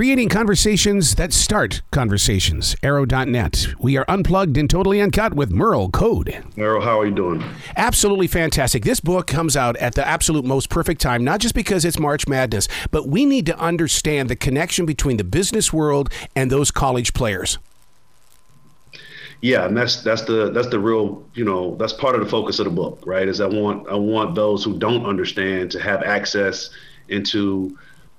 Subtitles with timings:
[0.00, 2.74] Creating conversations that start conversations.
[2.82, 3.66] Arroe.net.
[3.78, 6.42] We are unplugged and totally uncut with Merl Code.
[6.56, 7.44] Merl, how are you doing?
[7.76, 8.82] Absolutely fantastic.
[8.82, 12.26] This book comes out at the absolute most perfect time, not just because it's March
[12.26, 17.12] Madness, but we need to understand the connection between the business world and those college
[17.12, 17.58] players.
[19.42, 22.58] Yeah, and that's that's the that's the real you know that's part of the focus
[22.58, 23.28] of the book, right?
[23.28, 26.70] Is I want I want those who don't understand to have access
[27.08, 27.76] into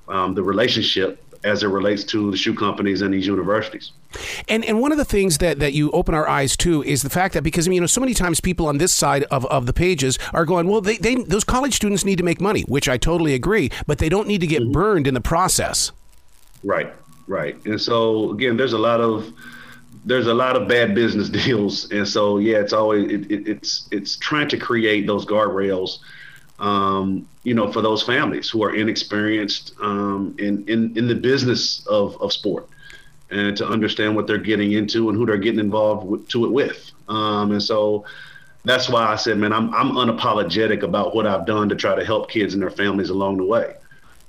[0.08, 3.92] um, the relationship as it relates to the shoe companies and these universities.
[4.48, 7.10] And and one of the things that, that you open our eyes to is the
[7.10, 9.46] fact that because I mean, you know so many times people on this side of,
[9.48, 12.64] of the pages are going, well, they, they those college students need to make money,
[12.64, 14.72] which I totally agree, but they don't need to get mm-hmm.
[14.72, 15.92] burned in the process.
[16.64, 16.94] Right,
[17.28, 17.56] right.
[17.66, 19.34] And so again, there's a lot of
[20.06, 23.88] there's a lot of bad business deals, and so yeah, it's always it, it, it's
[23.92, 26.00] it's trying to create those guardrails
[26.62, 31.86] um, you know, for those families who are inexperienced um, in, in, in the business
[31.88, 32.70] of, of sport
[33.32, 36.92] and to understand what they're getting into and who they're getting involved to it with.
[37.10, 38.06] Um, and so
[38.64, 42.06] that's why I said, man, I'm, I'm unapologetic about what I've done to try to
[42.06, 43.76] help kids and their families along the way.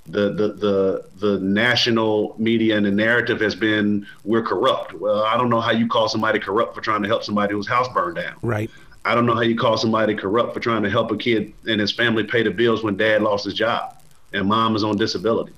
[0.05, 4.91] The, the the the national media and the narrative has been we're corrupt.
[4.93, 7.69] Well, I don't know how you call somebody corrupt for trying to help somebody whose
[7.69, 8.35] house burned down.
[8.41, 8.69] Right.
[9.05, 11.81] I don't know how you call somebody corrupt for trying to help a kid and
[11.81, 13.97] his family pay the bills when dad lost his job
[14.31, 15.53] and mom is on disability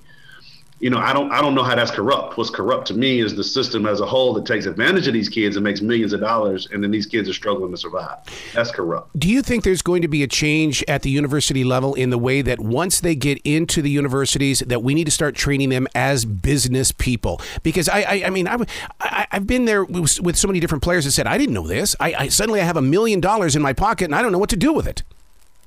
[0.78, 2.36] you know, I don't I don't know how that's corrupt.
[2.36, 5.28] What's corrupt to me is the system as a whole that takes advantage of these
[5.28, 8.18] kids and makes millions of dollars, and then these kids are struggling to survive.
[8.52, 9.18] That's corrupt.
[9.18, 12.18] Do you think there's going to be a change at the university level in the
[12.18, 15.88] way that once they get into the universities, that we need to start training them
[15.94, 17.40] as business people?
[17.62, 18.58] Because I I, I mean I,
[19.00, 21.66] I have been there with, with, so many different players that said I didn't know
[21.66, 21.96] this.
[21.98, 24.38] I, I suddenly I have a million dollars in my pocket and I don't know
[24.38, 25.02] what to do with it.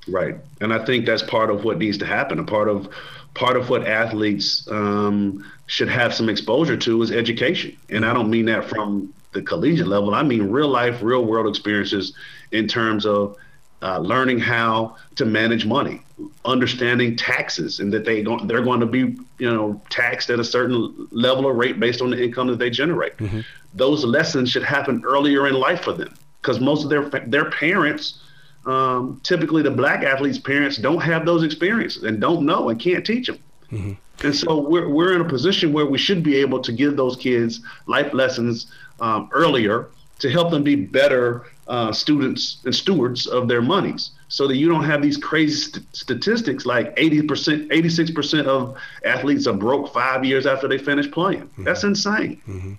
[0.10, 2.40] Right, and I think that's part of what needs to happen.
[2.40, 2.90] A part of
[3.34, 7.78] part of what athletes um, should have some exposure to is education.
[7.90, 10.14] And I don't mean that from the collegiate level.
[10.16, 12.14] I mean real life, real world experiences
[12.52, 13.38] in terms of
[13.82, 16.02] uh, learning how to manage money,
[16.44, 20.44] understanding taxes, and that they don't, they're going to be you know taxed at a
[20.44, 23.16] certain level or rate based on the income that they generate.
[23.18, 23.42] Mm-hmm.
[23.74, 28.22] Those lessons should happen earlier in life for them because most of their their parents
[28.66, 33.06] um, typically the black athletes' parents don't have those experiences and don't know and can't
[33.06, 33.40] teach them.
[33.72, 33.94] Mm-hmm.
[34.26, 37.16] And so we're, we're in a position where we should be able to give those
[37.16, 43.48] kids life lessons um, earlier to help them be better uh, students and stewards of
[43.48, 48.76] their monies so that you don't have these crazy st- statistics like 80%, 86% of
[49.06, 51.44] athletes are broke five years after they finish playing.
[51.44, 51.64] Mm-hmm.
[51.64, 52.42] That's insane.
[52.48, 52.74] Mm-hmm.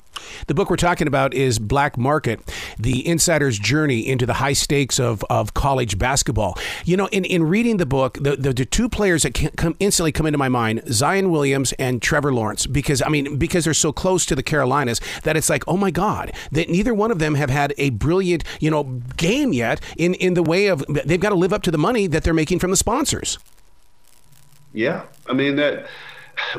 [0.46, 2.40] The book we're talking about is Black Market,
[2.78, 6.58] the insider's journey into the high stakes of, of college basketball.
[6.84, 10.12] You know, in, in reading the book, the, the, the two players that come instantly
[10.12, 13.92] come into my mind, Zion Williams and Trevor Lawrence, because, I mean, because they're so
[13.92, 17.34] close to the Carolinas that it's like, oh my God, that neither one of them
[17.34, 18.84] have had a brilliant, you know,
[19.16, 22.06] game yet in, in the way of, they've got to live up to the money
[22.06, 23.38] that they're making from the sponsors.
[24.72, 25.02] Yeah.
[25.26, 25.86] I mean, that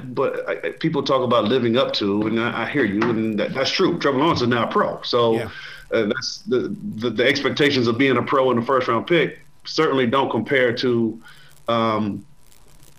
[0.03, 3.53] but I, people talk about living up to, and I, I hear you, and that,
[3.53, 3.99] that's true.
[3.99, 5.49] Trevor Lawrence is now a pro, so yeah.
[5.91, 9.39] uh, that's the, the, the expectations of being a pro in the first round pick
[9.65, 11.21] certainly don't compare to
[11.67, 12.25] um,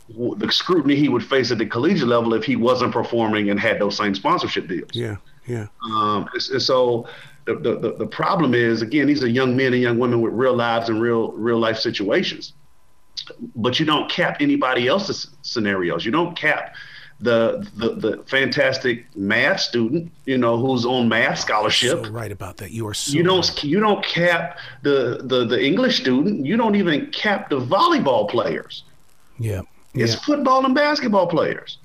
[0.08, 3.80] the scrutiny he would face at the collegiate level if he wasn't performing and had
[3.80, 4.90] those same sponsorship deals.
[4.92, 5.16] Yeah,
[5.46, 5.66] yeah.
[5.84, 7.08] Um, and, and so
[7.46, 10.54] the, the the problem is again, these are young men and young women with real
[10.54, 12.52] lives and real real life situations
[13.54, 16.04] but you don't cap anybody else's scenarios.
[16.04, 16.74] You don't cap
[17.20, 22.04] the, the the fantastic math student, you know, who's on math scholarship.
[22.04, 22.72] So right about that.
[22.72, 23.64] You are so You don't right.
[23.64, 26.44] you don't cap the, the the English student.
[26.44, 28.82] You don't even cap the volleyball players.
[29.38, 29.62] Yeah.
[29.94, 30.04] yeah.
[30.04, 31.78] It's football and basketball players.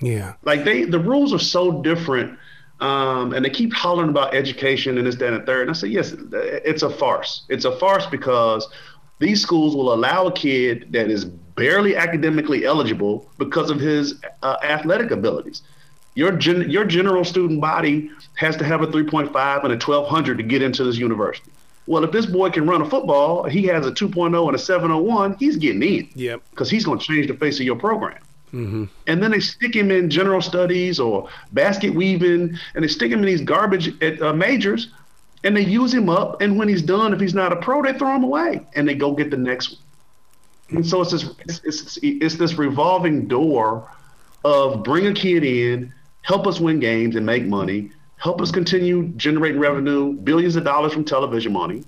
[0.00, 0.34] Yeah.
[0.44, 2.38] Like they the rules are so different.
[2.80, 5.68] Um, and they keep hollering about education and this, that, and the third.
[5.68, 7.44] And I say, yes, it's a farce.
[7.50, 8.66] It's a farce because
[9.20, 14.56] these schools will allow a kid that is barely academically eligible because of his uh,
[14.62, 15.62] athletic abilities.
[16.14, 20.42] Your gen- your general student body has to have a 3.5 and a 1200 to
[20.42, 21.52] get into this university.
[21.86, 25.36] Well, if this boy can run a football, he has a 2.0 and a 701,
[25.38, 26.08] he's getting in.
[26.14, 26.42] Yep.
[26.50, 28.22] Because he's going to change the face of your program.
[28.52, 28.84] Mm-hmm.
[29.06, 33.20] And then they stick him in general studies or basket weaving, and they stick him
[33.20, 34.88] in these garbage uh, majors
[35.44, 36.40] and they use him up.
[36.40, 38.94] And when he's done, if he's not a pro, they throw him away and they
[38.94, 40.78] go get the next one.
[40.78, 43.90] And so it's this it's, it's, it's this revolving door
[44.44, 45.92] of bring a kid in,
[46.22, 50.92] help us win games and make money, help us continue generating revenue, billions of dollars
[50.92, 51.84] from television money,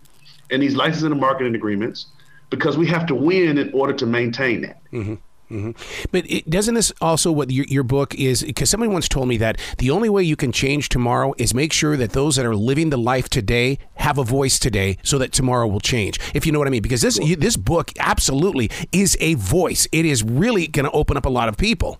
[0.50, 2.06] and these licensing and marketing agreements,
[2.50, 4.82] because we have to win in order to maintain that.
[4.93, 5.14] Mm-hmm.
[5.52, 6.06] Mm-hmm.
[6.10, 8.43] But it, doesn't this also what your, your book is?
[8.43, 11.75] Because somebody once told me that the only way you can change tomorrow is make
[11.75, 15.32] sure that those that are living the life today have a voice today, so that
[15.32, 16.19] tomorrow will change.
[16.34, 16.81] If you know what I mean?
[16.82, 19.87] Because this you, this book absolutely is a voice.
[19.93, 21.99] It is really going to open up a lot of people.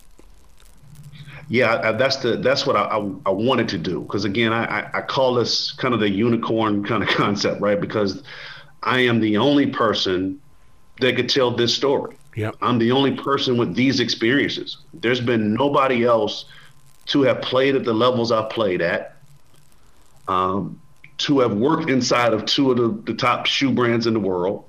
[1.49, 2.96] Yeah, that's the that's what I, I,
[3.26, 7.02] I wanted to do because again I, I call this kind of the unicorn kind
[7.02, 7.78] of concept, right?
[7.78, 8.22] Because
[8.82, 10.40] I am the only person
[11.00, 12.16] that could tell this story.
[12.34, 14.79] Yeah, I'm the only person with these experiences.
[14.94, 16.46] There's been nobody else
[17.06, 19.17] to have played at the levels I've played at,
[20.29, 20.81] um,
[21.19, 24.64] to have worked inside of two of the, the top shoe brands in the world,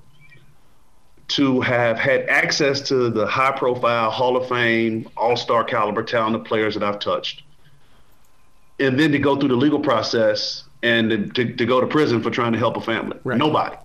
[1.28, 6.44] to have had access to the high profile Hall of Fame, all star caliber talented
[6.44, 7.42] players that I've touched.
[8.78, 12.30] And then to go through the legal process and to, to go to prison for
[12.30, 13.18] trying to help a family.
[13.24, 13.38] Right.
[13.38, 13.76] Nobody.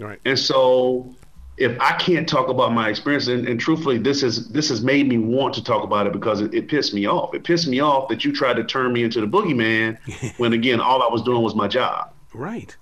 [0.00, 0.18] right.
[0.24, 1.14] And so
[1.60, 5.06] if I can't talk about my experience, and, and, truthfully, this is this has made
[5.06, 7.34] me want to talk about it because it, it, pissed me off.
[7.34, 9.98] It pissed me off that you tried to turn me into the boogeyman
[10.38, 12.12] when again all I was doing was my job.
[12.32, 12.76] Right.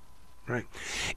[0.47, 0.65] Right.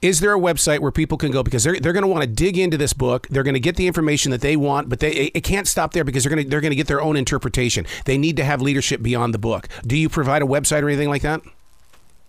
[0.02, 2.28] Is there a website where people can go because they're they're going to want to
[2.28, 3.28] dig into this book?
[3.28, 6.04] They're going to get the information that they want, but they it can't stop there
[6.04, 7.86] because they're going to they're going to get their own interpretation.
[8.04, 9.68] They need to have leadership beyond the book.
[9.86, 11.40] Do you provide a website or anything like that?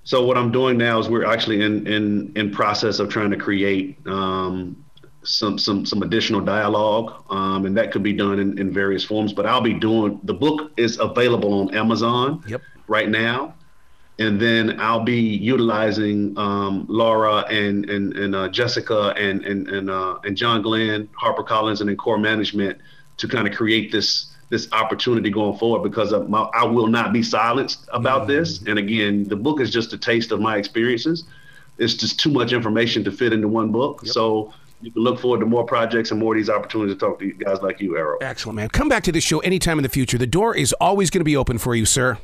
[0.05, 3.37] So what I'm doing now is we're actually in in in process of trying to
[3.37, 4.83] create um,
[5.23, 9.33] some some some additional dialogue, um, and that could be done in, in various forms.
[9.33, 12.61] But I'll be doing the book is available on Amazon yep.
[12.87, 13.53] right now
[14.19, 19.89] and then I'll be utilizing um, Laura and and, and uh, Jessica and and and,
[19.89, 22.79] uh, and John Glenn, Harper Collins, and then core management
[23.17, 27.23] to kind of create this this opportunity going forward because my, I will not be
[27.23, 28.31] silenced about mm-hmm.
[28.31, 28.61] this.
[28.67, 31.23] And again, the book is just a taste of my experiences.
[31.79, 34.01] It's just too much information to fit into one book.
[34.03, 34.13] Yep.
[34.13, 34.53] So
[34.83, 37.31] you can look forward to more projects and more of these opportunities to talk to
[37.33, 38.17] guys like you, Errol.
[38.21, 38.69] Excellent, man.
[38.69, 40.17] Come back to this show anytime in the future.
[40.17, 42.17] The door is always going to be open for you, sir.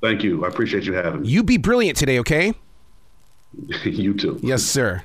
[0.00, 0.44] Thank you.
[0.44, 1.28] I appreciate you having me.
[1.28, 2.54] You be brilliant today, okay?
[3.84, 4.38] you too.
[4.42, 5.02] Yes, sir.